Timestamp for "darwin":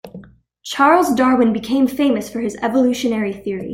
1.13-1.53